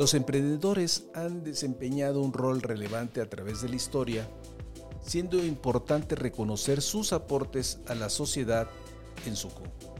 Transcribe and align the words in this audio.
Los 0.00 0.14
emprendedores 0.14 1.04
han 1.12 1.44
desempeñado 1.44 2.22
un 2.22 2.32
rol 2.32 2.62
relevante 2.62 3.20
a 3.20 3.28
través 3.28 3.60
de 3.60 3.68
la 3.68 3.76
historia, 3.76 4.26
siendo 5.02 5.44
importante 5.44 6.14
reconocer 6.14 6.80
sus 6.80 7.12
aportes 7.12 7.80
a 7.86 7.94
la 7.94 8.08
sociedad 8.08 8.66
en 9.26 9.36
su 9.36 9.50
conjunto. 9.50 9.94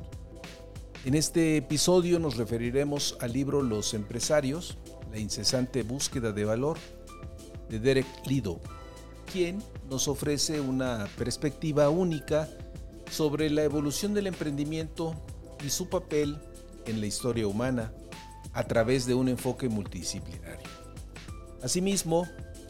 En 1.04 1.14
este 1.14 1.58
episodio 1.58 2.18
nos 2.18 2.38
referiremos 2.38 3.18
al 3.20 3.34
libro 3.34 3.60
Los 3.60 3.92
empresarios, 3.92 4.78
la 5.10 5.18
incesante 5.18 5.82
búsqueda 5.82 6.32
de 6.32 6.46
valor, 6.46 6.78
de 7.68 7.78
Derek 7.78 8.06
Lido, 8.26 8.58
quien 9.30 9.62
nos 9.90 10.08
ofrece 10.08 10.60
una 10.60 11.08
perspectiva 11.18 11.90
única 11.90 12.48
sobre 13.10 13.50
la 13.50 13.64
evolución 13.64 14.14
del 14.14 14.28
emprendimiento 14.28 15.14
y 15.64 15.70
su 15.70 15.88
papel 15.88 16.38
en 16.86 17.00
la 17.00 17.06
historia 17.06 17.46
humana 17.46 17.92
a 18.52 18.64
través 18.64 19.06
de 19.06 19.14
un 19.14 19.28
enfoque 19.28 19.68
multidisciplinario. 19.68 20.68
Asimismo, 21.62 22.26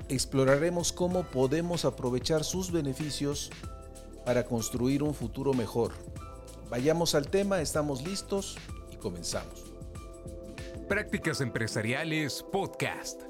exploraremos 0.08 0.92
cómo 0.92 1.22
podemos 1.24 1.84
aprovechar 1.84 2.44
sus 2.44 2.70
beneficios 2.70 3.50
para 4.24 4.44
construir 4.44 5.02
un 5.02 5.14
futuro 5.14 5.54
mejor. 5.54 5.92
Vayamos 6.68 7.14
al 7.14 7.28
tema, 7.28 7.60
estamos 7.60 8.02
listos 8.02 8.58
y 8.92 8.96
comenzamos. 8.96 9.72
Prácticas 10.88 11.40
Empresariales 11.40 12.44
Podcast. 12.52 13.22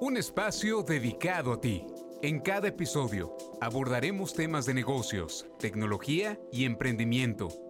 Un 0.00 0.16
espacio 0.16 0.82
dedicado 0.82 1.52
a 1.52 1.60
ti. 1.60 1.86
En 2.22 2.40
cada 2.40 2.68
episodio 2.68 3.36
abordaremos 3.60 4.34
temas 4.34 4.66
de 4.66 4.74
negocios, 4.74 5.46
tecnología 5.58 6.38
y 6.52 6.64
emprendimiento 6.64 7.69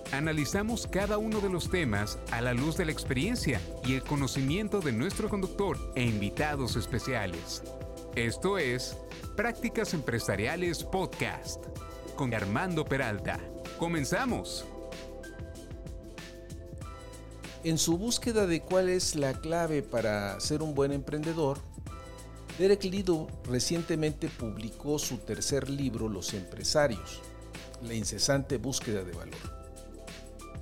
Analizamos 0.11 0.87
cada 0.87 1.17
uno 1.17 1.39
de 1.39 1.49
los 1.49 1.69
temas 1.69 2.19
a 2.31 2.41
la 2.41 2.53
luz 2.53 2.75
de 2.75 2.83
la 2.83 2.91
experiencia 2.91 3.61
y 3.85 3.93
el 3.93 4.03
conocimiento 4.03 4.81
de 4.81 4.91
nuestro 4.91 5.29
conductor 5.29 5.77
e 5.95 6.03
invitados 6.03 6.75
especiales. 6.75 7.63
Esto 8.15 8.57
es 8.57 8.97
Prácticas 9.37 9.93
Empresariales 9.93 10.83
Podcast 10.83 11.63
con 12.17 12.33
Armando 12.33 12.83
Peralta. 12.83 13.39
Comenzamos. 13.79 14.65
En 17.63 17.77
su 17.77 17.97
búsqueda 17.97 18.47
de 18.47 18.59
cuál 18.59 18.89
es 18.89 19.15
la 19.15 19.31
clave 19.39 19.81
para 19.81 20.37
ser 20.41 20.61
un 20.61 20.75
buen 20.75 20.91
emprendedor, 20.91 21.57
Derek 22.59 22.83
Lido 22.83 23.27
recientemente 23.45 24.27
publicó 24.27 24.99
su 24.99 25.19
tercer 25.19 25.69
libro 25.69 26.09
Los 26.09 26.33
empresarios, 26.33 27.21
la 27.81 27.93
incesante 27.93 28.57
búsqueda 28.57 29.05
de 29.05 29.13
valor. 29.13 29.60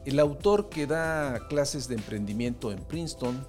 El 0.10 0.20
autor 0.20 0.70
que 0.70 0.88
da 0.88 1.48
clases 1.50 1.88
de 1.88 1.94
emprendimiento 1.94 2.72
en 2.72 2.84
Princeton 2.84 3.46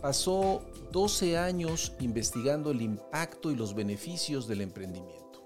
pasó 0.00 0.64
12 0.92 1.36
años 1.36 1.92
investigando 2.00 2.70
el 2.70 2.80
impacto 2.80 3.50
y 3.50 3.54
los 3.54 3.74
beneficios 3.74 4.48
del 4.48 4.62
emprendimiento. 4.62 5.44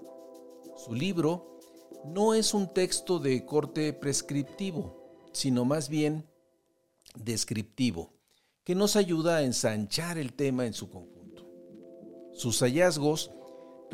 Su 0.77 0.93
libro 0.93 1.59
no 2.05 2.33
es 2.33 2.53
un 2.53 2.73
texto 2.73 3.19
de 3.19 3.45
corte 3.45 3.91
prescriptivo, 3.91 5.27
sino 5.33 5.65
más 5.65 5.89
bien 5.89 6.25
descriptivo, 7.15 8.13
que 8.63 8.75
nos 8.75 8.95
ayuda 8.95 9.35
a 9.35 9.43
ensanchar 9.43 10.17
el 10.17 10.31
tema 10.31 10.65
en 10.65 10.73
su 10.73 10.89
conjunto. 10.89 11.51
Sus 12.33 12.61
hallazgos 12.61 13.29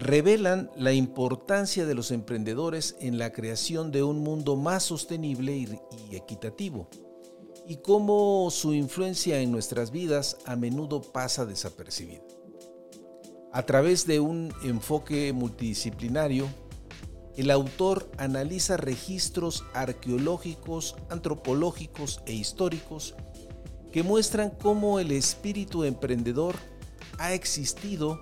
revelan 0.01 0.71
la 0.75 0.93
importancia 0.93 1.85
de 1.85 1.93
los 1.93 2.09
emprendedores 2.09 2.95
en 3.01 3.19
la 3.19 3.31
creación 3.31 3.91
de 3.91 4.01
un 4.01 4.19
mundo 4.19 4.55
más 4.55 4.81
sostenible 4.81 5.55
y, 5.55 6.15
equitativo, 6.15 6.89
y 7.67 7.77
cómo 7.77 8.49
su 8.49 8.73
influencia 8.73 9.41
en 9.41 9.51
nuestras 9.51 9.91
vidas 9.91 10.37
a 10.45 10.55
menudo 10.55 11.03
pasa 11.03 11.45
desapercibida. 11.45 12.23
A 13.53 13.63
través 13.67 14.07
de 14.07 14.19
un 14.19 14.51
enfoque 14.63 15.33
multidisciplinario, 15.33 16.47
el 17.37 17.51
autor 17.51 18.09
analiza 18.17 18.77
registros 18.77 19.63
arqueológicos, 19.75 20.95
antropológicos 21.11 22.23
e 22.25 22.33
históricos 22.33 23.13
que 23.91 24.01
muestran 24.01 24.49
cómo 24.49 24.99
el 24.99 25.11
espíritu 25.11 25.83
emprendedor 25.83 26.55
ha 27.19 27.33
existido 27.33 28.19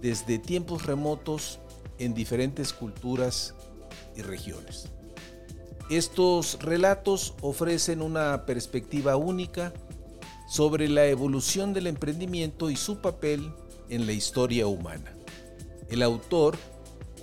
desde 0.00 0.38
tiempos 0.38 0.86
remotos 0.86 1.58
en 1.98 2.14
diferentes 2.14 2.72
culturas 2.72 3.54
y 4.16 4.22
regiones. 4.22 4.88
Estos 5.90 6.58
relatos 6.60 7.34
ofrecen 7.40 8.00
una 8.00 8.46
perspectiva 8.46 9.16
única 9.16 9.72
sobre 10.48 10.88
la 10.88 11.06
evolución 11.06 11.72
del 11.72 11.86
emprendimiento 11.86 12.70
y 12.70 12.76
su 12.76 13.00
papel 13.00 13.52
en 13.88 14.06
la 14.06 14.12
historia 14.12 14.66
humana. 14.66 15.12
El 15.88 16.02
autor 16.02 16.56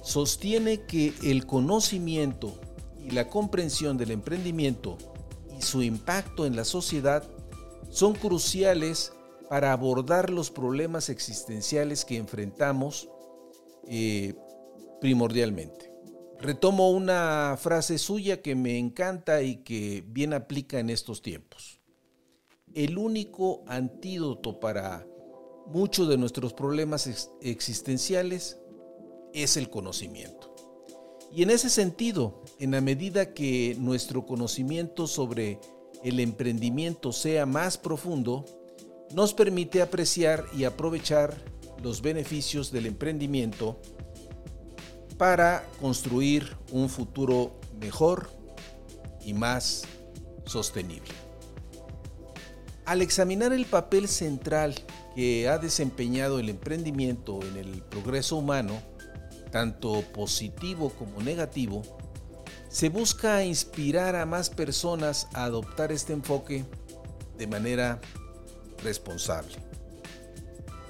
sostiene 0.04 0.82
que 0.82 1.14
el 1.24 1.46
conocimiento 1.46 2.60
y 3.04 3.12
la 3.12 3.30
comprensión 3.30 3.98
del 3.98 4.12
emprendimiento 4.12 4.98
y 5.58 5.62
su 5.62 5.82
impacto 5.82 6.46
en 6.46 6.56
la 6.56 6.66
sociedad 6.66 7.24
son 7.90 8.14
cruciales 8.14 9.14
para 9.50 9.72
abordar 9.72 10.30
los 10.30 10.52
problemas 10.52 11.10
existenciales 11.10 12.06
que 12.06 12.18
enfrentamos 12.18 13.10
eh, 13.88 14.34
primordialmente. 15.00 15.94
Retomo 16.40 16.92
una 16.92 17.58
frase 17.60 17.98
suya 17.98 18.42
que 18.42 18.56
me 18.56 18.78
encanta 18.78 19.42
y 19.42 19.58
que 19.58 20.04
bien 20.08 20.34
aplica 20.34 20.80
en 20.80 20.90
estos 20.90 21.22
tiempos. 21.22 21.80
El 22.74 22.98
único 22.98 23.64
antídoto 23.68 24.60
para 24.60 25.08
muchos 25.66 26.08
de 26.08 26.18
nuestros 26.18 26.54
problemas 26.54 27.30
existenciales 27.42 28.60
es 29.34 29.58
el 29.58 29.70
conocimiento. 29.70 30.54
Y 31.34 31.44
en 31.44 31.50
ese 31.50 31.70
sentido, 31.70 32.44
en 32.60 32.72
la 32.72 32.82
medida 32.82 33.34
que 33.34 33.76
nuestro 33.80 34.26
conocimiento 34.26 35.08
sobre 35.08 35.60
el 36.04 36.20
emprendimiento 36.20 37.12
sea 37.12 37.46
más 37.46 37.78
profundo, 37.78 38.46
nos 39.14 39.34
permite 39.34 39.82
apreciar 39.82 40.46
y 40.56 40.64
aprovechar 40.64 41.36
los 41.82 42.02
beneficios 42.02 42.72
del 42.72 42.86
emprendimiento 42.86 43.80
para 45.18 45.64
construir 45.82 46.56
un 46.72 46.90
futuro 46.90 47.60
mejor 47.80 48.30
y 49.24 49.34
más 49.34 49.84
sostenible. 50.46 51.14
Al 52.86 53.02
examinar 53.02 53.52
el 53.52 53.66
papel 53.66 54.08
central 54.08 54.76
que 55.16 55.50
ha 55.50 55.58
desempeñado 55.58 56.40
el 56.40 56.50
emprendimiento 56.50 57.40
en 57.42 57.58
el 57.58 57.82
progreso 57.82 58.38
humano, 58.38 58.80
tanto 59.52 60.04
positivo 60.14 60.92
como 60.92 61.22
negativo, 61.22 61.82
se 62.70 62.90
busca 62.90 63.44
inspirar 63.44 64.16
a 64.16 64.26
más 64.26 64.50
personas 64.50 65.28
a 65.34 65.46
adoptar 65.46 65.92
este 65.92 66.14
enfoque 66.14 66.66
de 67.38 67.48
manera 67.48 68.00
responsable. 68.84 69.56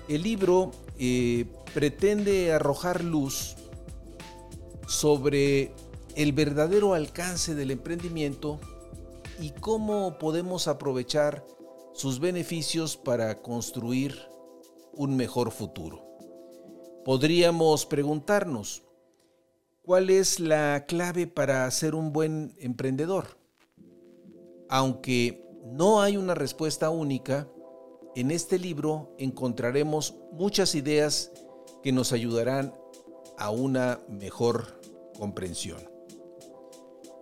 El 0.08 0.24
libro 0.24 0.72
eh, 0.98 1.46
pretende 1.74 2.54
arrojar 2.54 3.04
luz 3.04 3.56
sobre 4.88 5.74
el 6.16 6.32
verdadero 6.32 6.94
alcance 6.94 7.54
del 7.56 7.72
emprendimiento 7.72 8.60
y 9.40 9.52
cómo 9.52 10.18
podemos 10.18 10.68
aprovechar 10.68 11.46
sus 11.94 12.20
beneficios 12.20 12.98
para 12.98 13.42
construir 13.42 14.18
un 14.94 15.16
mejor 15.16 15.52
futuro. 15.52 16.04
Podríamos 17.06 17.86
preguntarnos, 17.86 18.84
¿cuál 19.82 20.10
es 20.10 20.40
la 20.40 20.86
clave 20.88 21.28
para 21.28 21.70
ser 21.72 21.96
un 21.96 22.12
buen 22.12 22.56
emprendedor? 22.60 23.38
Aunque 24.70 25.46
no 25.66 26.02
hay 26.02 26.18
una 26.18 26.36
respuesta 26.36 26.90
única, 26.90 27.48
en 28.18 28.32
este 28.32 28.58
libro 28.58 29.14
encontraremos 29.20 30.16
muchas 30.32 30.74
ideas 30.74 31.32
que 31.84 31.92
nos 31.92 32.14
ayudarán 32.14 32.74
a 33.38 33.52
una 33.52 34.00
mejor 34.10 34.82
comprensión. 35.20 35.78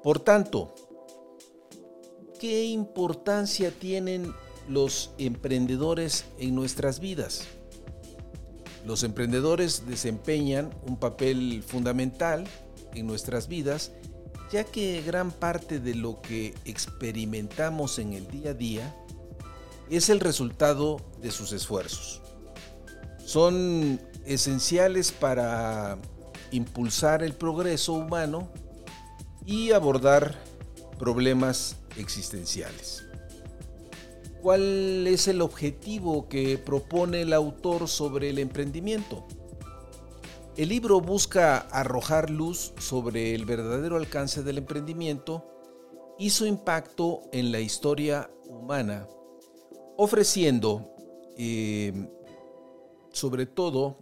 Por 0.02 0.22
tanto, 0.22 0.74
¿qué 2.40 2.64
importancia 2.64 3.72
tienen 3.72 4.34
los 4.70 5.12
emprendedores 5.18 6.24
en 6.40 6.56
nuestras 6.56 7.02
vidas? 7.02 7.44
Los 8.86 9.04
emprendedores 9.04 9.86
desempeñan 9.88 10.74
un 10.88 10.96
papel 10.96 11.62
fundamental 11.62 12.46
en 12.94 13.06
nuestras 13.06 13.50
vidas, 13.50 13.92
ya 14.50 14.64
que 14.64 15.02
gran 15.02 15.32
parte 15.32 15.82
de 15.82 15.94
lo 15.94 16.22
que 16.22 16.54
experimentamos 16.64 18.00
en 18.00 18.14
el 18.14 18.28
día 18.30 18.52
a 18.52 18.54
día 18.54 19.05
es 19.90 20.10
el 20.10 20.20
resultado 20.20 21.02
de 21.22 21.32
sus 21.32 21.52
esfuerzos. 21.52 22.22
Son 23.24 24.00
esenciales 24.26 25.12
para 25.12 25.98
impulsar 26.52 27.24
el 27.24 27.34
progreso 27.34 27.94
humano 27.94 28.50
y 29.46 29.72
abordar 29.72 30.36
problemas 30.98 31.78
existenciales. 31.98 33.04
¿Cuál 34.42 35.08
es 35.08 35.28
el 35.28 35.42
objetivo 35.42 36.30
que 36.30 36.58
propone 36.58 37.24
el 37.24 37.34
autor 37.34 37.88
sobre 37.88 38.30
el 38.30 38.40
emprendimiento? 38.40 39.26
El 40.56 40.70
libro 40.70 41.02
busca 41.02 41.58
arrojar 41.58 42.30
luz 42.30 42.74
sobre 42.78 43.36
el 43.36 43.46
verdadero 43.46 43.98
alcance 43.98 44.44
del 44.44 44.60
emprendimiento 44.60 45.44
y 46.18 46.30
su 46.30 46.46
impacto 46.46 47.24
en 47.34 47.52
la 47.52 47.60
historia 47.60 48.30
humana, 48.48 49.08
ofreciendo 49.98 50.96
eh, 51.38 51.94
sobre 53.12 53.46
todo 53.46 53.98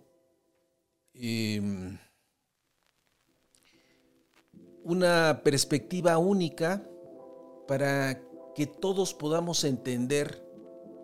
eh, 1.14 1.62
una 4.84 5.42
perspectiva 5.44 6.18
única 6.18 6.84
para 7.68 8.22
que 8.56 8.68
todos 8.68 9.14
podamos 9.14 9.64
entender 9.64 10.44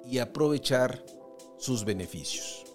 y 0.06 0.20
aprovechar 0.20 1.04
sus 1.58 1.86
beneficios. 1.86 2.66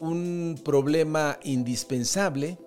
Un 0.00 0.60
problema 0.64 1.38
indispensable 1.44 2.58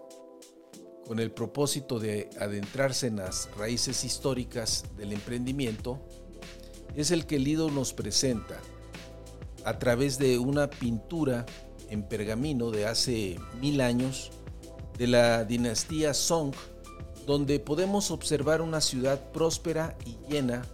con 1.06 1.20
el 1.20 1.32
propósito 1.32 2.00
de 2.00 2.30
adentrarse 2.40 3.08
en 3.08 3.18
las 3.18 3.50
raíces 3.56 4.04
históricas 4.04 4.84
del 4.98 5.14
emprendimiento 5.14 6.02
es 6.98 7.12
el 7.12 7.28
que 7.28 7.40
Lido 7.40 7.70
nos 7.70 7.94
presenta 7.94 8.60
a 9.64 9.78
través 9.78 10.18
de 10.18 10.40
una 10.40 10.70
pintura 10.70 11.46
en 11.90 12.04
pergamino 12.04 12.72
de 12.72 12.88
hace 12.88 13.40
mil 13.62 13.82
años 13.82 14.32
de 14.98 15.08
la 15.08 15.46
dinastía 15.46 16.14
Song 16.16 16.54
donde 17.28 17.60
podemos 17.60 18.10
observar 18.10 18.62
una 18.62 18.82
ciudad 18.82 19.32
próspera 19.32 19.96
y 20.06 20.18
llena 20.28 20.66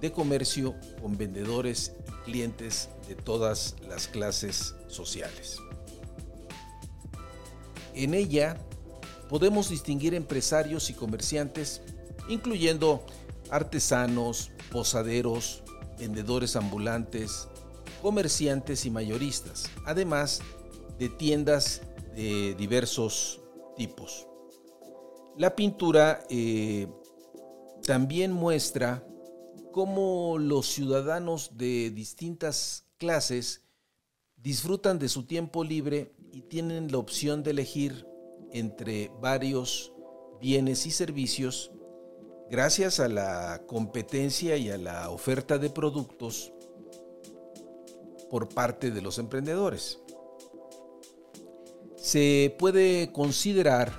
de 0.00 0.12
comercio 0.12 0.76
con 1.02 1.18
vendedores 1.18 1.92
y 2.06 2.30
clientes 2.30 2.88
de 3.08 3.16
todas 3.16 3.74
las 3.88 4.06
clases 4.06 4.76
sociales. 4.86 5.56
En 7.94 8.14
ella 8.14 8.58
podemos 9.28 9.70
distinguir 9.70 10.14
empresarios 10.14 10.88
y 10.88 10.94
comerciantes, 10.94 11.80
incluyendo 12.28 13.04
artesanos, 13.50 14.52
posaderos, 14.70 15.62
vendedores 15.98 16.56
ambulantes, 16.56 17.48
comerciantes 18.02 18.86
y 18.86 18.90
mayoristas, 18.90 19.70
además 19.84 20.40
de 20.98 21.08
tiendas 21.08 21.82
de 22.14 22.54
diversos 22.54 23.40
tipos. 23.76 24.26
La 25.36 25.54
pintura 25.54 26.24
eh, 26.30 26.88
también 27.84 28.32
muestra 28.32 29.06
cómo 29.72 30.36
los 30.38 30.66
ciudadanos 30.66 31.56
de 31.56 31.90
distintas 31.90 32.86
clases 32.98 33.62
disfrutan 34.36 34.98
de 34.98 35.08
su 35.08 35.24
tiempo 35.24 35.62
libre 35.62 36.12
y 36.32 36.42
tienen 36.42 36.90
la 36.90 36.98
opción 36.98 37.42
de 37.42 37.52
elegir 37.52 38.06
entre 38.52 39.10
varios 39.20 39.92
bienes 40.40 40.86
y 40.86 40.90
servicios 40.90 41.70
gracias 42.50 43.00
a 43.00 43.08
la 43.08 43.62
competencia 43.66 44.56
y 44.56 44.70
a 44.70 44.78
la 44.78 45.10
oferta 45.10 45.58
de 45.58 45.70
productos 45.70 46.52
por 48.30 48.48
parte 48.48 48.90
de 48.90 49.02
los 49.02 49.18
emprendedores. 49.18 49.98
Se 51.96 52.54
puede 52.58 53.12
considerar 53.12 53.92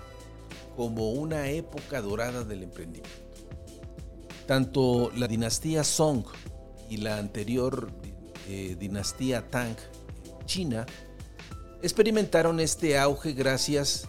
como 0.75 1.11
una 1.11 1.49
época 1.49 2.01
dorada 2.01 2.43
del 2.43 2.63
emprendimiento. 2.63 3.09
Tanto 4.45 5.11
la 5.15 5.27
dinastía 5.27 5.83
Song 5.83 6.25
y 6.89 6.97
la 6.97 7.17
anterior 7.17 7.91
eh, 8.47 8.75
dinastía 8.79 9.47
Tang 9.47 9.75
China 10.45 10.87
experimentaron 11.83 12.59
este 12.59 12.97
auge 12.97 13.33
gracias 13.33 14.07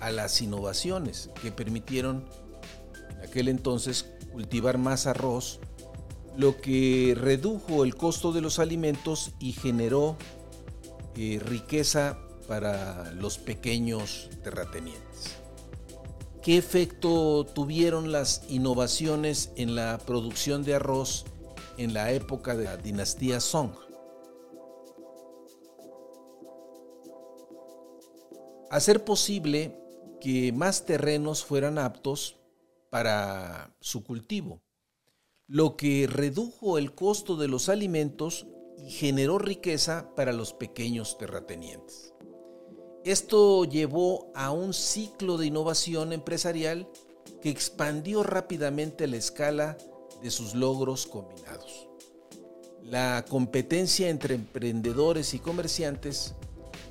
a 0.00 0.10
las 0.10 0.40
innovaciones 0.40 1.30
que 1.42 1.52
permitieron 1.52 2.24
aquel 3.32 3.48
entonces 3.48 4.04
cultivar 4.30 4.76
más 4.76 5.06
arroz, 5.06 5.58
lo 6.36 6.60
que 6.60 7.16
redujo 7.18 7.82
el 7.82 7.96
costo 7.96 8.30
de 8.30 8.42
los 8.42 8.58
alimentos 8.58 9.32
y 9.40 9.52
generó 9.52 10.18
eh, 11.16 11.40
riqueza 11.42 12.18
para 12.46 13.10
los 13.12 13.38
pequeños 13.38 14.28
terratenientes. 14.44 15.38
¿Qué 16.42 16.58
efecto 16.58 17.46
tuvieron 17.46 18.12
las 18.12 18.42
innovaciones 18.50 19.50
en 19.56 19.76
la 19.76 19.96
producción 19.96 20.62
de 20.62 20.74
arroz 20.74 21.24
en 21.78 21.94
la 21.94 22.12
época 22.12 22.54
de 22.54 22.64
la 22.64 22.76
dinastía 22.76 23.40
Song? 23.40 23.72
Hacer 28.70 29.04
posible 29.04 29.78
que 30.20 30.52
más 30.52 30.84
terrenos 30.84 31.44
fueran 31.44 31.78
aptos 31.78 32.41
para 32.92 33.74
su 33.80 34.04
cultivo, 34.04 34.60
lo 35.46 35.78
que 35.78 36.06
redujo 36.06 36.76
el 36.76 36.94
costo 36.94 37.36
de 37.36 37.48
los 37.48 37.70
alimentos 37.70 38.46
y 38.76 38.90
generó 38.90 39.38
riqueza 39.38 40.14
para 40.14 40.34
los 40.34 40.52
pequeños 40.52 41.16
terratenientes. 41.16 42.12
Esto 43.02 43.64
llevó 43.64 44.30
a 44.34 44.50
un 44.50 44.74
ciclo 44.74 45.38
de 45.38 45.46
innovación 45.46 46.12
empresarial 46.12 46.86
que 47.40 47.48
expandió 47.48 48.22
rápidamente 48.24 49.06
la 49.06 49.16
escala 49.16 49.78
de 50.22 50.30
sus 50.30 50.54
logros 50.54 51.06
combinados. 51.06 51.88
La 52.82 53.24
competencia 53.26 54.10
entre 54.10 54.34
emprendedores 54.34 55.32
y 55.32 55.38
comerciantes 55.38 56.34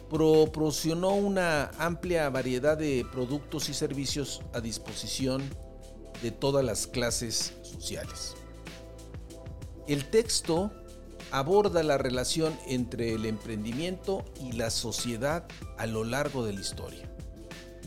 proporcionó 0.10 1.14
una 1.14 1.70
amplia 1.78 2.28
variedad 2.32 2.76
de 2.76 3.06
productos 3.12 3.70
y 3.70 3.76
servicios 3.76 4.42
a 4.52 4.62
disposición 4.62 5.44
de 6.22 6.32
todas 6.32 6.64
las 6.64 6.88
clases 6.88 7.54
sociales. 7.64 8.36
El 9.88 10.06
texto 10.10 10.72
aborda 11.32 11.82
la 11.84 11.98
relación 11.98 12.58
entre 12.68 13.14
el 13.14 13.26
emprendimiento 13.26 14.24
y 14.40 14.52
la 14.52 14.70
sociedad 14.70 15.46
a 15.78 15.88
lo 15.88 16.04
largo 16.04 16.46
de 16.46 16.54
la 16.54 16.62
historia, 16.62 17.10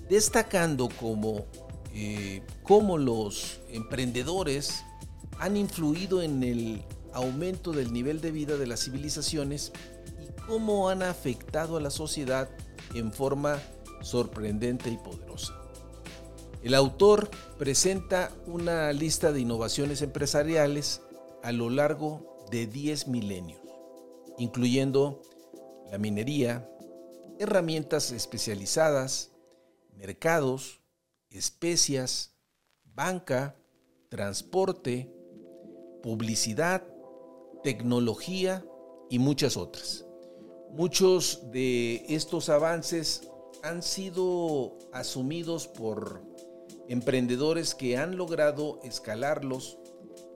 destacando 0.08 0.88
cómo, 1.00 1.46
eh, 1.92 2.42
cómo 2.62 2.98
los 2.98 3.60
emprendedores 3.68 4.82
han 5.38 5.56
influido 5.56 6.22
en 6.22 6.42
el 6.42 6.84
aumento 7.12 7.72
del 7.72 7.92
nivel 7.92 8.20
de 8.20 8.32
vida 8.32 8.56
de 8.56 8.66
las 8.66 8.84
civilizaciones 8.84 9.72
y 10.22 10.42
cómo 10.46 10.88
han 10.88 11.02
afectado 11.02 11.76
a 11.76 11.80
la 11.80 11.90
sociedad 11.90 12.48
en 12.94 13.12
forma 13.12 13.58
sorprendente 14.02 14.90
y 14.90 14.96
poderosa. 14.96 15.63
El 16.64 16.72
autor 16.72 17.28
presenta 17.58 18.32
una 18.46 18.90
lista 18.94 19.32
de 19.32 19.40
innovaciones 19.40 20.00
empresariales 20.00 21.02
a 21.42 21.52
lo 21.52 21.68
largo 21.68 22.46
de 22.50 22.66
10 22.66 23.08
milenios, 23.08 23.60
incluyendo 24.38 25.20
la 25.90 25.98
minería, 25.98 26.66
herramientas 27.38 28.12
especializadas, 28.12 29.30
mercados, 29.94 30.80
especias, 31.28 32.32
banca, 32.82 33.56
transporte, 34.08 35.14
publicidad, 36.02 36.82
tecnología 37.62 38.64
y 39.10 39.18
muchas 39.18 39.58
otras. 39.58 40.06
Muchos 40.70 41.42
de 41.50 42.06
estos 42.08 42.48
avances 42.48 43.28
han 43.62 43.82
sido 43.82 44.78
asumidos 44.94 45.68
por 45.68 46.33
emprendedores 46.88 47.74
que 47.74 47.96
han 47.96 48.16
logrado 48.16 48.80
escalarlos 48.82 49.78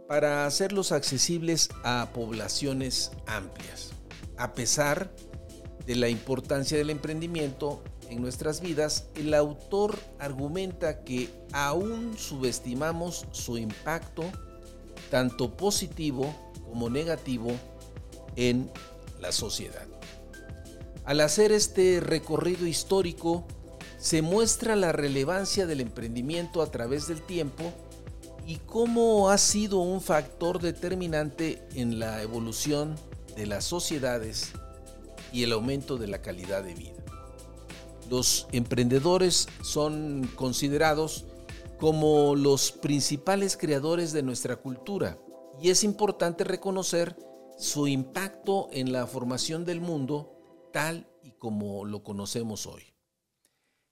para 0.06 0.46
hacerlos 0.46 0.92
accesibles 0.92 1.68
a 1.84 2.10
poblaciones 2.14 3.12
amplias. 3.26 3.90
A 4.36 4.54
pesar 4.54 5.12
de 5.86 5.96
la 5.96 6.08
importancia 6.08 6.78
del 6.78 6.90
emprendimiento 6.90 7.82
en 8.08 8.22
nuestras 8.22 8.60
vidas, 8.60 9.08
el 9.16 9.34
autor 9.34 9.98
argumenta 10.18 11.04
que 11.04 11.28
aún 11.52 12.16
subestimamos 12.16 13.26
su 13.32 13.58
impacto, 13.58 14.24
tanto 15.10 15.56
positivo 15.56 16.34
como 16.66 16.88
negativo, 16.88 17.50
en 18.36 18.70
la 19.20 19.32
sociedad. 19.32 19.86
Al 21.04 21.20
hacer 21.20 21.52
este 21.52 22.00
recorrido 22.00 22.66
histórico, 22.66 23.46
se 24.08 24.22
muestra 24.22 24.74
la 24.74 24.90
relevancia 24.90 25.66
del 25.66 25.82
emprendimiento 25.82 26.62
a 26.62 26.70
través 26.70 27.08
del 27.08 27.20
tiempo 27.20 27.74
y 28.46 28.56
cómo 28.56 29.28
ha 29.28 29.36
sido 29.36 29.80
un 29.80 30.00
factor 30.00 30.62
determinante 30.62 31.62
en 31.74 31.98
la 31.98 32.22
evolución 32.22 32.94
de 33.36 33.44
las 33.44 33.66
sociedades 33.66 34.52
y 35.30 35.42
el 35.42 35.52
aumento 35.52 35.98
de 35.98 36.06
la 36.06 36.22
calidad 36.22 36.64
de 36.64 36.72
vida. 36.72 37.04
Los 38.08 38.46
emprendedores 38.52 39.46
son 39.60 40.26
considerados 40.36 41.26
como 41.78 42.34
los 42.34 42.72
principales 42.72 43.58
creadores 43.58 44.14
de 44.14 44.22
nuestra 44.22 44.56
cultura 44.56 45.18
y 45.60 45.68
es 45.68 45.84
importante 45.84 46.44
reconocer 46.44 47.14
su 47.58 47.86
impacto 47.86 48.70
en 48.72 48.90
la 48.90 49.06
formación 49.06 49.66
del 49.66 49.82
mundo 49.82 50.32
tal 50.72 51.06
y 51.22 51.32
como 51.32 51.84
lo 51.84 52.02
conocemos 52.02 52.66
hoy. 52.66 52.97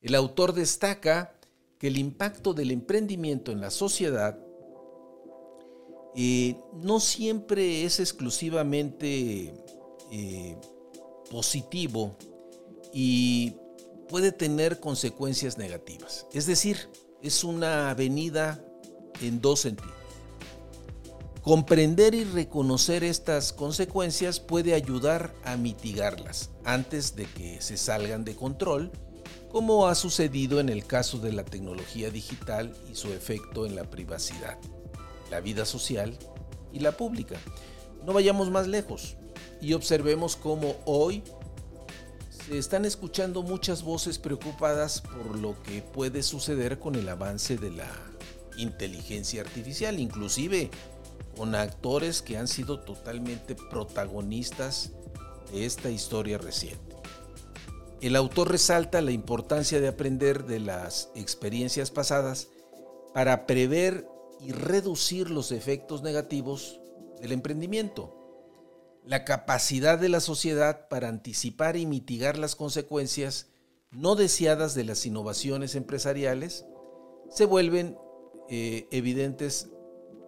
El 0.06 0.14
autor 0.14 0.52
destaca 0.52 1.34
que 1.80 1.88
el 1.88 1.98
impacto 1.98 2.54
del 2.54 2.70
emprendimiento 2.70 3.50
en 3.50 3.60
la 3.60 3.72
sociedad 3.72 4.38
eh, 6.14 6.56
no 6.74 7.00
siempre 7.00 7.84
es 7.84 7.98
exclusivamente 7.98 9.52
eh, 10.12 10.56
positivo 11.28 12.16
y 12.92 13.56
puede 14.08 14.30
tener 14.30 14.78
consecuencias 14.78 15.58
negativas. 15.58 16.28
Es 16.32 16.46
decir, 16.46 16.88
es 17.20 17.42
una 17.42 17.90
avenida 17.90 18.64
en 19.20 19.40
dos 19.40 19.58
sentidos. 19.58 19.90
Comprender 21.42 22.14
y 22.14 22.22
reconocer 22.22 23.02
estas 23.02 23.52
consecuencias 23.52 24.38
puede 24.38 24.74
ayudar 24.74 25.34
a 25.42 25.56
mitigarlas 25.56 26.50
antes 26.62 27.16
de 27.16 27.24
que 27.24 27.60
se 27.60 27.76
salgan 27.76 28.24
de 28.24 28.36
control, 28.36 28.92
como 29.50 29.86
ha 29.86 29.94
sucedido 29.94 30.60
en 30.60 30.68
el 30.68 30.86
caso 30.86 31.18
de 31.18 31.32
la 31.32 31.44
tecnología 31.44 32.10
digital 32.10 32.74
y 32.90 32.94
su 32.94 33.12
efecto 33.12 33.66
en 33.66 33.74
la 33.74 33.84
privacidad, 33.84 34.58
la 35.30 35.40
vida 35.40 35.64
social 35.64 36.16
y 36.72 36.80
la 36.80 36.92
pública. 36.92 37.36
No 38.04 38.12
vayamos 38.12 38.50
más 38.50 38.66
lejos 38.66 39.16
y 39.60 39.72
observemos 39.72 40.36
cómo 40.36 40.76
hoy 40.84 41.22
se 42.46 42.58
están 42.58 42.84
escuchando 42.84 43.42
muchas 43.42 43.82
voces 43.82 44.18
preocupadas 44.18 45.00
por 45.00 45.36
lo 45.38 45.60
que 45.62 45.82
puede 45.82 46.22
suceder 46.22 46.78
con 46.78 46.94
el 46.94 47.08
avance 47.08 47.56
de 47.56 47.70
la 47.70 47.90
inteligencia 48.56 49.40
artificial, 49.40 49.98
inclusive 49.98 50.70
con 51.36 51.54
actores 51.54 52.22
que 52.22 52.38
han 52.38 52.46
sido 52.46 52.80
totalmente 52.80 53.54
protagonistas 53.54 54.92
de 55.52 55.66
esta 55.66 55.90
historia 55.90 56.38
reciente. 56.38 56.85
El 58.06 58.14
autor 58.14 58.50
resalta 58.52 59.00
la 59.00 59.10
importancia 59.10 59.80
de 59.80 59.88
aprender 59.88 60.44
de 60.44 60.60
las 60.60 61.10
experiencias 61.16 61.90
pasadas 61.90 62.48
para 63.12 63.46
prever 63.46 64.06
y 64.40 64.52
reducir 64.52 65.30
los 65.30 65.50
efectos 65.50 66.02
negativos 66.02 66.80
del 67.20 67.32
emprendimiento 67.32 68.16
la 69.06 69.24
capacidad 69.24 69.98
de 69.98 70.08
la 70.08 70.20
sociedad 70.20 70.88
para 70.88 71.08
anticipar 71.08 71.76
y 71.76 71.86
mitigar 71.86 72.38
las 72.38 72.56
consecuencias 72.56 73.48
no 73.92 74.16
deseadas 74.16 74.74
de 74.74 74.84
las 74.84 75.06
innovaciones 75.06 75.76
empresariales 75.76 76.64
se 77.30 77.44
vuelven 77.44 77.96
eh, 78.48 78.88
evidentes 78.90 79.68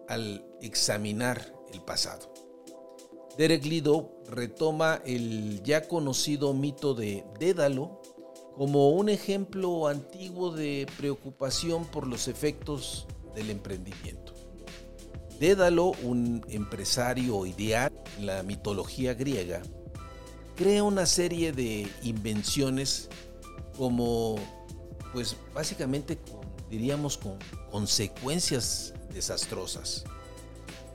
al 0.07 0.45
examinar 0.61 1.53
el 1.73 1.81
pasado. 1.81 2.33
Derek 3.37 3.65
Lido 3.65 4.18
retoma 4.29 5.01
el 5.05 5.61
ya 5.63 5.87
conocido 5.87 6.53
mito 6.53 6.93
de 6.93 7.23
Dédalo 7.39 8.01
como 8.55 8.89
un 8.89 9.09
ejemplo 9.09 9.87
antiguo 9.87 10.51
de 10.51 10.85
preocupación 10.97 11.85
por 11.85 12.05
los 12.05 12.27
efectos 12.27 13.07
del 13.33 13.49
emprendimiento. 13.49 14.33
Dédalo, 15.39 15.93
un 16.03 16.43
empresario 16.49 17.45
ideal 17.45 17.91
en 18.17 18.25
la 18.25 18.43
mitología 18.43 19.13
griega, 19.13 19.61
crea 20.57 20.83
una 20.83 21.05
serie 21.05 21.53
de 21.53 21.87
invenciones 22.03 23.07
como, 23.77 24.35
pues 25.13 25.37
básicamente 25.53 26.19
diríamos 26.69 27.17
con 27.17 27.37
consecuencias 27.71 28.93
desastrosas. 29.13 30.03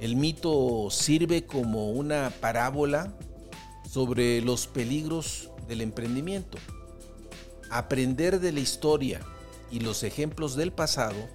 El 0.00 0.16
mito 0.16 0.90
sirve 0.90 1.46
como 1.46 1.90
una 1.90 2.32
parábola 2.40 3.16
sobre 3.88 4.40
los 4.40 4.66
peligros 4.66 5.50
del 5.68 5.80
emprendimiento. 5.80 6.58
Aprender 7.70 8.40
de 8.40 8.52
la 8.52 8.60
historia 8.60 9.20
y 9.70 9.80
los 9.80 10.02
ejemplos 10.02 10.56
del 10.56 10.72
pasado 10.72 11.28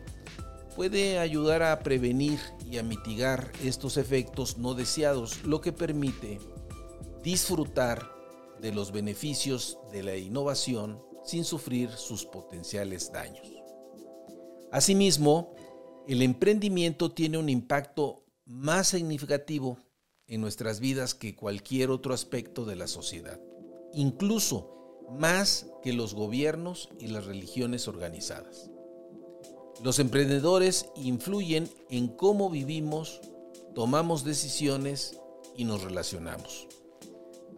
puede 0.75 1.19
ayudar 1.19 1.63
a 1.63 1.79
prevenir 1.79 2.39
y 2.69 2.77
a 2.77 2.83
mitigar 2.83 3.51
estos 3.63 3.97
efectos 3.97 4.57
no 4.57 4.73
deseados, 4.73 5.43
lo 5.43 5.61
que 5.61 5.73
permite 5.73 6.39
disfrutar 7.23 8.09
de 8.61 8.71
los 8.71 8.91
beneficios 8.91 9.77
de 9.91 10.03
la 10.03 10.15
innovación 10.15 11.01
sin 11.23 11.43
sufrir 11.43 11.91
sus 11.91 12.25
potenciales 12.25 13.11
daños. 13.11 13.47
Asimismo, 14.71 15.53
el 16.07 16.21
emprendimiento 16.21 17.11
tiene 17.11 17.37
un 17.37 17.49
impacto 17.49 18.23
más 18.49 18.87
significativo 18.87 19.77
en 20.25 20.41
nuestras 20.41 20.79
vidas 20.79 21.13
que 21.13 21.35
cualquier 21.35 21.91
otro 21.91 22.15
aspecto 22.15 22.65
de 22.65 22.75
la 22.75 22.87
sociedad, 22.87 23.39
incluso 23.93 25.05
más 25.11 25.67
que 25.83 25.93
los 25.93 26.15
gobiernos 26.15 26.89
y 26.99 27.07
las 27.07 27.25
religiones 27.25 27.87
organizadas. 27.87 28.71
Los 29.83 29.99
emprendedores 29.99 30.87
influyen 30.95 31.69
en 31.91 32.07
cómo 32.07 32.49
vivimos, 32.49 33.21
tomamos 33.75 34.23
decisiones 34.23 35.19
y 35.55 35.63
nos 35.63 35.83
relacionamos. 35.83 36.67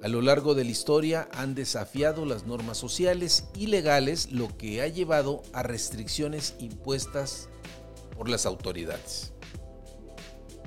A 0.03 0.09
lo 0.09 0.21
largo 0.21 0.55
de 0.55 0.65
la 0.65 0.71
historia 0.71 1.29
han 1.31 1.55
desafiado 1.55 2.25
las 2.25 2.45
normas 2.45 2.77
sociales 2.77 3.45
y 3.55 3.67
legales, 3.67 4.29
lo 4.33 4.57
que 4.57 4.81
ha 4.81 4.87
llevado 4.89 5.41
a 5.53 5.63
restricciones 5.63 6.55
impuestas 6.59 7.47
por 8.17 8.27
las 8.27 8.45
autoridades. 8.45 9.31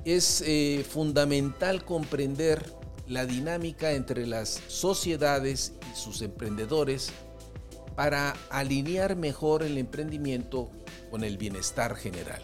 Es 0.05 0.43
eh, 0.47 0.85
fundamental 0.89 1.85
comprender 1.85 2.75
la 3.09 3.27
dinámica 3.27 3.93
entre 3.93 4.27
las 4.27 4.61
sociedades 4.69 5.73
y 5.93 5.97
sus 5.97 6.23
emprendedores 6.23 7.11
para 7.97 8.35
alinear 8.51 9.17
mejor 9.17 9.63
el 9.63 9.79
emprendimiento 9.79 10.71
con 11.11 11.25
el 11.25 11.39
bienestar 11.39 11.97
general. 11.97 12.43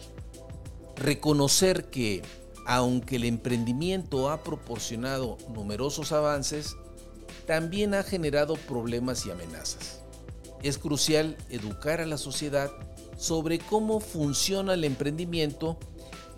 Reconocer 0.95 1.85
que, 1.89 2.21
aunque 2.65 3.17
el 3.17 3.25
emprendimiento 3.25 4.29
ha 4.29 4.43
proporcionado 4.43 5.37
numerosos 5.53 6.11
avances, 6.11 6.75
también 7.47 7.93
ha 7.93 8.03
generado 8.03 8.55
problemas 8.55 9.25
y 9.25 9.31
amenazas. 9.31 10.01
Es 10.63 10.77
crucial 10.77 11.35
educar 11.49 12.01
a 12.01 12.05
la 12.05 12.17
sociedad 12.17 12.71
sobre 13.17 13.59
cómo 13.59 13.99
funciona 13.99 14.75
el 14.75 14.83
emprendimiento 14.83 15.77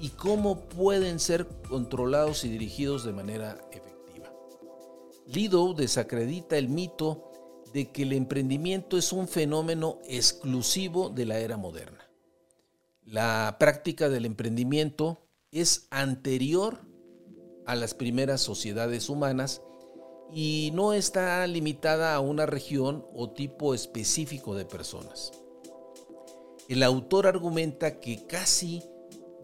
y 0.04 0.10
cómo 0.10 0.60
pueden 0.68 1.18
ser 1.18 1.48
controlados 1.70 2.44
y 2.44 2.50
dirigidos 2.50 3.06
de 3.06 3.14
manera 3.14 3.58
efectiva. 3.72 4.34
Lido 5.28 5.74
desacredita 5.74 6.58
el 6.58 6.68
mito 6.68 7.32
de 7.72 7.90
que 7.90 8.04
el 8.04 8.12
emprendimiento 8.12 8.98
es 8.98 9.14
un 9.14 9.30
fenómeno 9.30 10.00
exclusivo 10.04 11.08
de 11.08 11.26
la 11.26 11.40
era 11.40 11.56
moderna. 11.56 12.12
La 13.06 13.56
práctica 13.58 14.10
del 14.10 14.26
emprendimiento 14.26 15.26
es 15.54 15.88
anterior 15.90 16.82
a 17.66 17.74
las 17.76 17.94
primeras 17.94 18.42
sociedades 18.42 19.08
humanas 19.08 19.62
y 20.34 20.72
no 20.74 20.92
está 20.92 21.48
limitada 21.48 22.14
a 22.14 22.20
una 22.20 22.46
región 22.46 23.06
o 23.14 23.32
tipo 23.32 23.74
específico 23.74 24.54
de 24.54 24.66
personas. 24.66 25.32
El 26.68 26.84
autor 26.84 27.26
argumenta 27.26 28.02
que 28.02 28.28
casi 28.28 28.84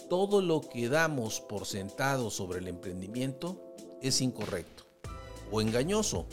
todo 0.10 0.42
lo 0.42 0.62
que 0.62 0.89
damos 0.89 1.39
por 1.39 1.66
sentado 1.66 2.30
sobre 2.30 2.60
el 2.60 2.68
emprendimiento 2.68 3.62
es 4.01 4.22
incorrecto 4.22 4.84
o 5.51 5.62
engañoso. 5.62 6.25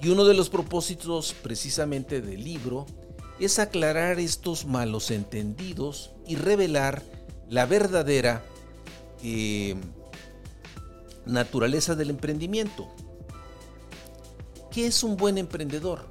Y 0.00 0.08
uno 0.08 0.24
de 0.24 0.34
los 0.34 0.48
propósitos 0.48 1.34
precisamente 1.42 2.20
del 2.20 2.44
libro 2.44 2.86
es 3.40 3.58
aclarar 3.58 4.18
estos 4.20 4.64
malos 4.64 5.10
entendidos 5.10 6.12
y 6.26 6.36
revelar 6.36 7.02
la 7.48 7.66
verdadera 7.66 8.44
eh, 9.22 9.74
naturaleza 11.26 11.94
del 11.94 12.10
emprendimiento. 12.10 12.88
¿Qué 14.70 14.86
es 14.86 15.02
un 15.02 15.16
buen 15.16 15.38
emprendedor? 15.38 16.06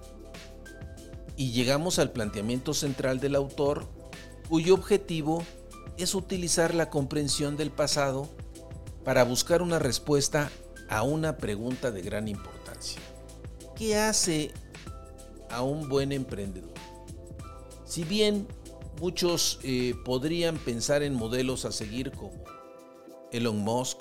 Y 1.38 1.52
llegamos 1.52 2.00
al 2.00 2.12
planteamiento 2.12 2.74
central 2.74 3.20
del 3.20 3.36
autor, 3.36 3.88
cuyo 4.50 4.74
objetivo 4.74 5.44
es 5.98 6.16
utilizar 6.16 6.74
la 6.74 6.90
comprensión 6.90 7.58
del 7.58 7.72
pasado 7.72 8.30
para 9.04 9.24
buscar 9.24 9.62
una 9.62 9.80
respuesta 9.80 10.52
a 10.90 11.04
una 11.04 11.38
pregunta 11.38 11.92
de 11.92 12.02
gran 12.02 12.28
importancia. 12.28 13.02
¿Qué 13.76 13.96
hace 13.96 14.52
a 15.50 15.64
un 15.64 15.88
buen 15.88 16.12
emprendedor. 16.12 16.74
Si 17.86 18.04
bien 18.04 18.48
muchos 19.00 19.60
eh, 19.64 19.96
podrían 20.06 20.58
pensar 20.58 21.04
en 21.04 21.14
modelos 21.14 21.66
a 21.66 21.72
seguir 21.72 22.12
como 22.12 22.44
Elon 23.32 23.60
Musk, 23.60 24.00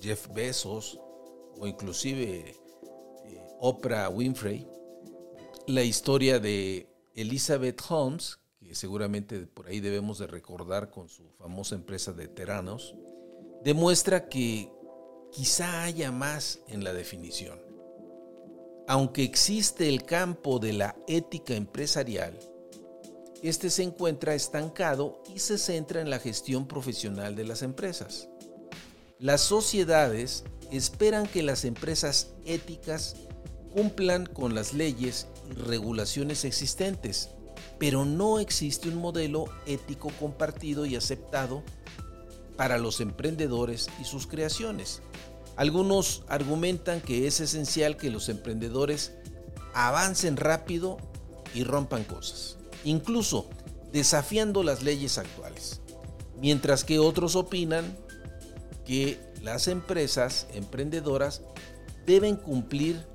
Jeff 0.00 0.28
Bezos 0.32 0.98
o 1.58 1.66
inclusive 1.66 2.56
eh, 3.26 3.42
Oprah 3.60 4.08
Winfrey, 4.08 4.66
la 5.66 5.82
historia 5.82 6.38
de 6.38 6.88
Elizabeth 7.14 7.80
Holmes, 7.88 8.38
seguramente 8.74 9.46
por 9.46 9.66
ahí 9.68 9.80
debemos 9.80 10.18
de 10.18 10.26
recordar 10.26 10.90
con 10.90 11.08
su 11.08 11.30
famosa 11.38 11.74
empresa 11.74 12.12
de 12.12 12.28
teranos, 12.28 12.94
demuestra 13.64 14.28
que 14.28 14.70
quizá 15.32 15.84
haya 15.84 16.12
más 16.12 16.60
en 16.68 16.84
la 16.84 16.92
definición. 16.92 17.60
Aunque 18.88 19.22
existe 19.22 19.88
el 19.88 20.04
campo 20.04 20.58
de 20.58 20.72
la 20.72 20.96
ética 21.06 21.54
empresarial, 21.54 22.38
este 23.42 23.70
se 23.70 23.82
encuentra 23.82 24.34
estancado 24.34 25.22
y 25.34 25.38
se 25.38 25.56
centra 25.56 26.00
en 26.00 26.10
la 26.10 26.18
gestión 26.18 26.66
profesional 26.66 27.36
de 27.36 27.44
las 27.44 27.62
empresas. 27.62 28.28
Las 29.18 29.40
sociedades 29.40 30.44
esperan 30.70 31.26
que 31.26 31.42
las 31.42 31.64
empresas 31.64 32.32
éticas 32.44 33.16
cumplan 33.72 34.26
con 34.26 34.54
las 34.54 34.74
leyes 34.74 35.26
y 35.50 35.54
regulaciones 35.54 36.44
existentes, 36.44 37.30
pero 37.78 38.04
no 38.04 38.38
existe 38.38 38.88
un 38.88 38.96
modelo 38.96 39.46
ético 39.66 40.10
compartido 40.18 40.86
y 40.86 40.96
aceptado 40.96 41.62
para 42.56 42.78
los 42.78 43.00
emprendedores 43.00 43.88
y 44.00 44.04
sus 44.04 44.26
creaciones. 44.26 45.02
Algunos 45.56 46.24
argumentan 46.28 47.00
que 47.00 47.26
es 47.26 47.40
esencial 47.40 47.96
que 47.96 48.10
los 48.10 48.28
emprendedores 48.28 49.12
avancen 49.74 50.36
rápido 50.36 50.98
y 51.54 51.64
rompan 51.64 52.04
cosas, 52.04 52.58
incluso 52.84 53.48
desafiando 53.92 54.62
las 54.62 54.82
leyes 54.82 55.18
actuales, 55.18 55.80
mientras 56.40 56.84
que 56.84 56.98
otros 56.98 57.36
opinan 57.36 57.96
que 58.84 59.20
las 59.42 59.68
empresas 59.68 60.46
emprendedoras 60.54 61.42
deben 62.06 62.36
cumplir 62.36 63.06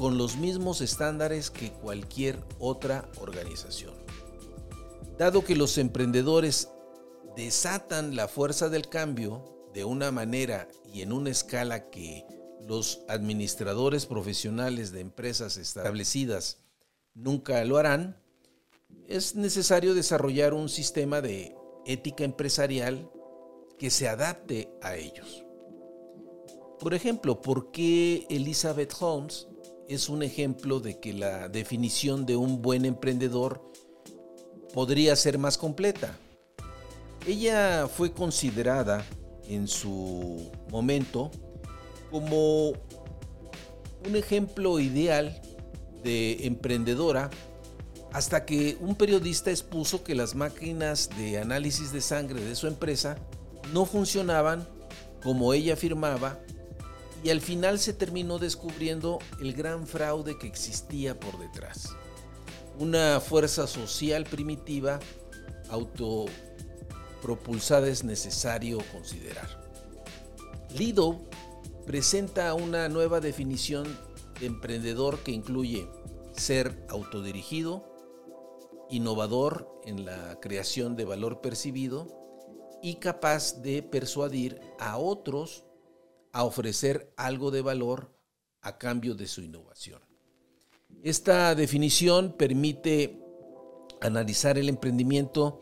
con 0.00 0.16
los 0.16 0.38
mismos 0.38 0.80
estándares 0.80 1.50
que 1.50 1.72
cualquier 1.72 2.42
otra 2.58 3.06
organización. 3.20 3.92
Dado 5.18 5.44
que 5.44 5.54
los 5.54 5.76
emprendedores 5.76 6.70
desatan 7.36 8.16
la 8.16 8.26
fuerza 8.26 8.70
del 8.70 8.88
cambio 8.88 9.68
de 9.74 9.84
una 9.84 10.10
manera 10.10 10.68
y 10.90 11.02
en 11.02 11.12
una 11.12 11.28
escala 11.28 11.90
que 11.90 12.24
los 12.66 13.02
administradores 13.08 14.06
profesionales 14.06 14.90
de 14.90 15.00
empresas 15.00 15.58
establecidas 15.58 16.56
nunca 17.12 17.62
lo 17.66 17.76
harán, 17.76 18.16
es 19.06 19.34
necesario 19.34 19.92
desarrollar 19.92 20.54
un 20.54 20.70
sistema 20.70 21.20
de 21.20 21.54
ética 21.84 22.24
empresarial 22.24 23.10
que 23.78 23.90
se 23.90 24.08
adapte 24.08 24.70
a 24.80 24.96
ellos. 24.96 25.44
Por 26.78 26.94
ejemplo, 26.94 27.42
¿por 27.42 27.70
qué 27.70 28.26
Elizabeth 28.30 28.94
Holmes 28.98 29.46
es 29.90 30.08
un 30.08 30.22
ejemplo 30.22 30.78
de 30.78 31.00
que 31.00 31.12
la 31.12 31.48
definición 31.48 32.24
de 32.24 32.36
un 32.36 32.62
buen 32.62 32.84
emprendedor 32.84 33.60
podría 34.72 35.16
ser 35.16 35.36
más 35.36 35.58
completa? 35.58 36.16
Ella 37.26 37.88
fue 37.88 38.12
considerada 38.12 39.04
en 39.48 39.66
su 39.66 40.48
momento 40.70 41.32
como 42.08 42.68
un 42.70 44.14
ejemplo 44.14 44.78
ideal 44.78 45.42
de 46.04 46.46
emprendedora 46.46 47.28
hasta 48.12 48.44
que 48.46 48.78
un 48.80 48.94
periodista 48.94 49.50
expuso 49.50 50.04
que 50.04 50.14
las 50.14 50.36
máquinas 50.36 51.10
de 51.18 51.38
análisis 51.38 51.92
de 51.92 52.00
sangre 52.00 52.40
de 52.40 52.54
su 52.54 52.68
empresa 52.68 53.16
no 53.72 53.84
funcionaban 53.86 54.68
como 55.20 55.52
ella 55.52 55.74
afirmaba 55.74 56.38
y 57.22 57.30
al 57.30 57.40
final 57.40 57.78
se 57.78 57.92
terminó 57.92 58.38
descubriendo 58.38 59.18
el 59.40 59.52
gran 59.52 59.86
fraude 59.86 60.38
que 60.38 60.46
existía 60.46 61.18
por 61.18 61.38
detrás. 61.38 61.90
Una 62.78 63.20
fuerza 63.20 63.66
social 63.66 64.24
primitiva 64.24 65.00
auto 65.68 66.26
propulsada 67.20 67.88
es 67.88 68.04
necesario 68.04 68.78
considerar. 68.92 69.48
Lido 70.76 71.20
presenta 71.86 72.54
una 72.54 72.88
nueva 72.88 73.20
definición 73.20 73.86
de 74.40 74.46
emprendedor 74.46 75.18
que 75.18 75.32
incluye 75.32 75.88
ser 76.32 76.86
autodirigido, 76.88 77.84
innovador 78.88 79.68
en 79.84 80.04
la 80.04 80.38
creación 80.40 80.96
de 80.96 81.04
valor 81.04 81.40
percibido 81.40 82.06
y 82.82 82.94
capaz 82.94 83.60
de 83.60 83.82
persuadir 83.82 84.60
a 84.78 84.96
otros 84.96 85.64
a 86.32 86.44
ofrecer 86.44 87.12
algo 87.16 87.50
de 87.50 87.62
valor 87.62 88.14
a 88.62 88.78
cambio 88.78 89.14
de 89.14 89.26
su 89.26 89.42
innovación. 89.42 90.00
Esta 91.02 91.54
definición 91.54 92.34
permite 92.36 93.20
analizar 94.00 94.58
el 94.58 94.68
emprendimiento 94.68 95.60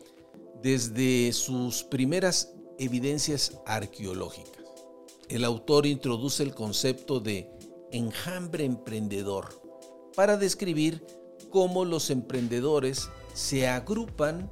desde 0.61 1.31
sus 1.33 1.83
primeras 1.83 2.53
evidencias 2.77 3.59
arqueológicas. 3.65 4.65
El 5.29 5.45
autor 5.45 5.85
introduce 5.85 6.43
el 6.43 6.53
concepto 6.55 7.19
de 7.19 7.49
enjambre 7.91 8.65
emprendedor 8.65 9.61
para 10.15 10.37
describir 10.37 11.05
cómo 11.49 11.85
los 11.85 12.09
emprendedores 12.09 13.09
se 13.33 13.67
agrupan 13.67 14.49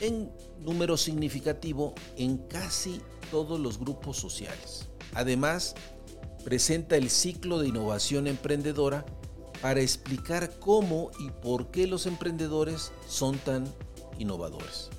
en 0.00 0.30
número 0.60 0.96
significativo 0.96 1.94
en 2.16 2.38
casi 2.48 3.00
todos 3.30 3.58
los 3.58 3.78
grupos 3.78 4.16
sociales. 4.16 4.88
Además, 5.16 5.74
presenta 6.44 6.96
el 6.96 7.08
ciclo 7.08 7.58
de 7.58 7.68
innovación 7.68 8.26
emprendedora 8.26 9.06
para 9.62 9.80
explicar 9.80 10.58
cómo 10.60 11.10
y 11.18 11.30
por 11.30 11.70
qué 11.70 11.86
los 11.86 12.04
emprendedores 12.04 12.92
son 13.08 13.38
tan 13.38 13.64
innovadores. 14.18 14.90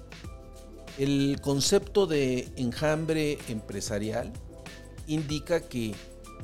El 0.98 1.40
concepto 1.42 2.08
de 2.08 2.50
enjambre 2.56 3.38
empresarial 3.48 4.34
indica 5.06 5.62
que 5.62 5.94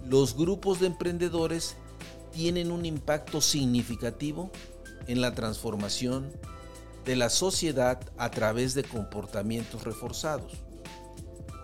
los 0.06 0.38
grupos 0.38 0.80
de 0.80 0.86
emprendedores 0.86 1.76
tienen 2.32 2.72
un 2.72 2.86
impacto 2.86 3.42
significativo 3.42 4.52
en 5.08 5.20
la 5.20 5.34
transformación 5.34 6.32
de 7.06 7.16
la 7.16 7.32
sociedad 7.32 8.00
a 8.18 8.30
través 8.30 8.76
de 8.76 8.84
comportamientos 8.84 9.84
reforzados. 9.84 10.54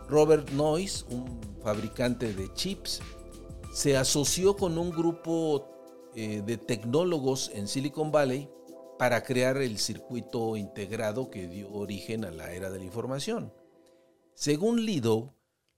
Robert 0.09 0.49
Noyce, 0.49 1.05
un 1.11 1.48
fabricante 1.63 2.33
de 2.33 2.53
chips, 2.53 3.01
se 3.73 3.97
asoció 3.97 4.55
con 4.55 4.77
un 4.77 4.89
grupo 4.91 5.67
eh, 6.15 6.41
de 6.45 6.57
tecnólogos 6.57 7.51
en 7.53 7.67
Silicon 7.67 8.11
Valley 8.11 8.49
para 8.97 9.23
crear 9.23 9.57
el 9.57 9.77
circuito 9.77 10.57
integrado 10.57 11.29
que 11.29 11.47
dio 11.47 11.71
origen 11.71 12.25
a 12.25 12.31
la 12.31 12.51
era 12.51 12.69
de 12.69 12.79
la 12.79 12.85
información. 12.85 13.53
Según 14.33 14.85
Lido, 14.85 15.35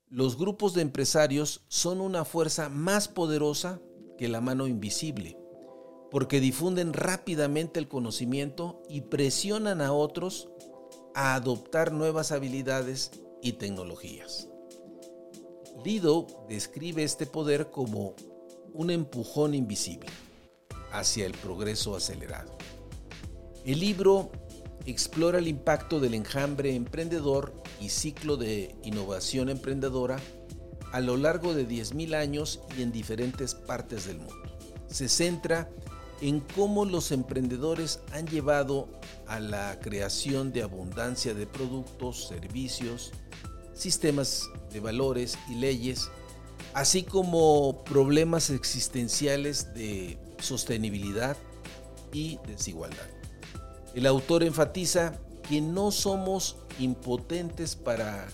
los 0.08 0.36
grupos 0.36 0.74
de 0.74 0.82
empresarios 0.82 1.64
son 1.68 2.00
una 2.00 2.24
fuerza 2.24 2.68
más 2.68 3.08
poderosa 3.08 3.80
que 4.18 4.28
la 4.28 4.40
mano 4.40 4.66
invisible, 4.66 5.38
porque 6.10 6.40
difunden 6.40 6.92
rápidamente 6.92 7.78
el 7.80 7.88
conocimiento 7.88 8.82
y 8.88 9.02
presionan 9.02 9.80
a 9.80 9.92
otros 9.92 10.48
a 11.14 11.34
adoptar 11.34 11.92
nuevas 11.92 12.32
habilidades 12.32 13.10
y 13.40 13.54
tecnologías. 13.54 14.51
Lido 15.84 16.26
describe 16.48 17.02
este 17.02 17.26
poder 17.26 17.70
como 17.70 18.14
un 18.72 18.90
empujón 18.90 19.54
invisible 19.54 20.08
hacia 20.92 21.26
el 21.26 21.32
progreso 21.32 21.96
acelerado. 21.96 22.56
El 23.64 23.80
libro 23.80 24.30
explora 24.86 25.38
el 25.38 25.48
impacto 25.48 25.98
del 25.98 26.14
enjambre 26.14 26.74
emprendedor 26.74 27.52
y 27.80 27.88
ciclo 27.88 28.36
de 28.36 28.76
innovación 28.84 29.48
emprendedora 29.48 30.18
a 30.92 31.00
lo 31.00 31.16
largo 31.16 31.54
de 31.54 31.66
10.000 31.66 32.14
años 32.14 32.60
y 32.76 32.82
en 32.82 32.92
diferentes 32.92 33.54
partes 33.54 34.06
del 34.06 34.18
mundo. 34.18 34.56
Se 34.86 35.08
centra 35.08 35.68
en 36.20 36.40
cómo 36.54 36.84
los 36.84 37.10
emprendedores 37.10 38.00
han 38.12 38.26
llevado 38.28 38.88
a 39.26 39.40
la 39.40 39.80
creación 39.80 40.52
de 40.52 40.62
abundancia 40.62 41.34
de 41.34 41.46
productos, 41.46 42.28
servicios, 42.28 43.12
sistemas 43.74 44.48
de 44.72 44.80
valores 44.80 45.38
y 45.48 45.54
leyes, 45.54 46.10
así 46.74 47.02
como 47.02 47.84
problemas 47.84 48.50
existenciales 48.50 49.74
de 49.74 50.18
sostenibilidad 50.38 51.36
y 52.12 52.38
desigualdad. 52.46 53.08
El 53.94 54.06
autor 54.06 54.42
enfatiza 54.42 55.20
que 55.48 55.60
no 55.60 55.90
somos 55.90 56.56
impotentes 56.78 57.76
para 57.76 58.28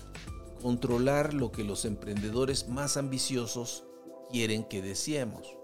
controlar 0.61 1.33
lo 1.33 1.51
que 1.51 1.63
los 1.63 1.85
emprendedores 1.85 2.67
más 2.67 2.97
ambiciosos 2.97 3.85
quieren 4.31 4.63
que 4.63 4.81
deseemos. 4.81 5.55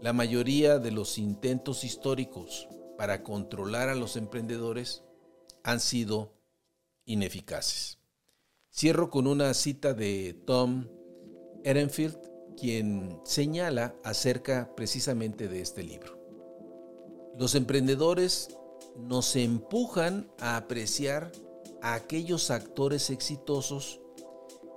La 0.00 0.12
mayoría 0.12 0.78
de 0.78 0.92
los 0.92 1.18
intentos 1.18 1.82
históricos 1.82 2.68
para 2.96 3.22
controlar 3.22 3.88
a 3.88 3.94
los 3.94 4.16
emprendedores 4.16 5.02
han 5.64 5.80
sido 5.80 6.34
ineficaces. 7.04 7.97
Cierro 8.78 9.10
con 9.10 9.26
una 9.26 9.54
cita 9.54 9.92
de 9.92 10.40
Tom 10.46 10.86
Ehrenfield, 11.64 12.16
quien 12.56 13.20
señala 13.24 13.96
acerca 14.04 14.72
precisamente 14.76 15.48
de 15.48 15.60
este 15.60 15.82
libro. 15.82 16.16
Los 17.36 17.56
emprendedores 17.56 18.56
nos 18.96 19.34
empujan 19.34 20.30
a 20.38 20.56
apreciar 20.56 21.32
a 21.82 21.94
aquellos 21.94 22.52
actores 22.52 23.10
exitosos 23.10 24.00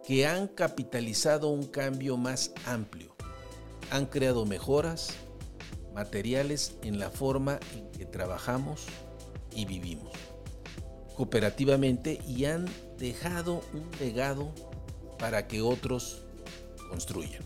que 0.03 0.25
han 0.25 0.47
capitalizado 0.47 1.49
un 1.49 1.67
cambio 1.67 2.17
más 2.17 2.53
amplio, 2.65 3.15
han 3.91 4.07
creado 4.07 4.47
mejoras 4.47 5.09
materiales 5.93 6.75
en 6.81 6.97
la 6.97 7.11
forma 7.11 7.59
en 7.75 7.91
que 7.91 8.05
trabajamos 8.07 8.87
y 9.51 9.65
vivimos 9.65 10.30
cooperativamente 11.21 12.19
y 12.27 12.45
han 12.45 12.65
dejado 12.97 13.61
un 13.75 13.87
legado 13.99 14.51
para 15.19 15.47
que 15.47 15.61
otros 15.61 16.23
construyan. 16.89 17.43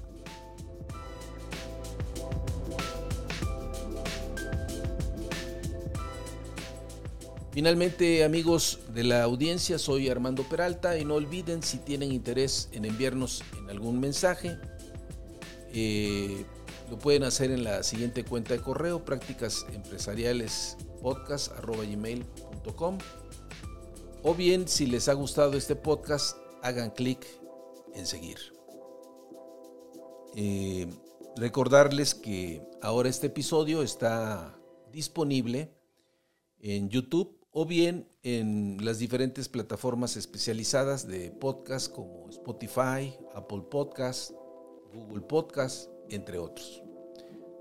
Finalmente, 7.51 8.23
amigos 8.23 8.79
de 8.93 9.03
la 9.03 9.23
audiencia, 9.23 9.77
soy 9.77 10.07
Armando 10.07 10.43
Peralta 10.43 10.97
y 10.97 11.03
no 11.03 11.15
olviden 11.15 11.61
si 11.61 11.79
tienen 11.79 12.13
interés 12.13 12.69
en 12.71 12.85
enviarnos 12.85 13.43
en 13.59 13.69
algún 13.69 13.99
mensaje, 13.99 14.57
eh, 15.73 16.45
lo 16.89 16.97
pueden 16.97 17.23
hacer 17.23 17.51
en 17.51 17.65
la 17.65 17.83
siguiente 17.83 18.23
cuenta 18.23 18.53
de 18.53 18.61
correo, 18.61 19.03
prácticas 19.03 19.65
empresariales 19.73 20.77
podcast.gmail.com 21.01 22.99
o 24.27 24.33
bien 24.33 24.67
si 24.67 24.87
les 24.87 25.07
ha 25.07 25.13
gustado 25.13 25.55
este 25.55 25.75
podcast, 25.75 26.35
hagan 26.63 26.89
clic 26.89 27.27
en 27.93 28.07
seguir. 28.07 28.39
Eh, 30.35 30.87
recordarles 31.35 32.15
que 32.15 32.67
ahora 32.81 33.07
este 33.07 33.27
episodio 33.27 33.83
está 33.83 34.57
disponible 34.91 35.71
en 36.59 36.89
YouTube 36.89 37.37
o 37.51 37.67
bien 37.67 38.09
en 38.23 38.83
las 38.83 38.97
diferentes 38.97 39.47
plataformas 39.47 40.17
especializadas 40.17 41.07
de 41.07 41.29
podcast 41.29 41.91
como 41.91 42.27
Spotify, 42.31 43.15
Apple 43.35 43.61
Podcast, 43.69 44.31
Google 44.91 45.21
Podcast, 45.21 45.87
entre 46.09 46.39
otros. 46.39 46.81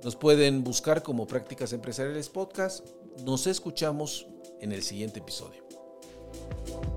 Nos 0.02 0.16
pueden 0.16 0.64
buscar 0.64 1.02
como 1.02 1.26
Prácticas 1.26 1.74
Empresariales 1.74 2.30
Podcast. 2.30 2.88
Nos 3.22 3.46
escuchamos 3.46 4.26
en 4.62 4.72
el 4.72 4.82
siguiente 4.82 5.18
episodio. 5.20 5.63
Thank 6.50 6.84
you. 6.84 6.93